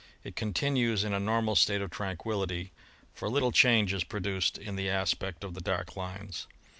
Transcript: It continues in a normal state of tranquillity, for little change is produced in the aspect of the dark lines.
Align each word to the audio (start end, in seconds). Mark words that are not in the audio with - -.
It 0.23 0.35
continues 0.35 1.03
in 1.03 1.13
a 1.13 1.19
normal 1.19 1.55
state 1.55 1.79
of 1.79 1.91
tranquillity, 1.91 2.71
for 3.13 3.29
little 3.29 3.51
change 3.51 3.93
is 3.93 4.03
produced 4.03 4.57
in 4.57 4.75
the 4.75 4.89
aspect 4.89 5.43
of 5.43 5.53
the 5.53 5.61
dark 5.61 5.95
lines. 5.95 6.47